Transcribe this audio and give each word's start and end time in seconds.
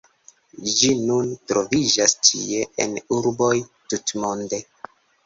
Ĝi 0.77 0.87
nun 1.09 1.27
troviĝas 1.51 2.15
ĉie 2.29 2.63
en 2.87 2.97
urboj 3.19 3.51
tutmonde. 3.93 4.61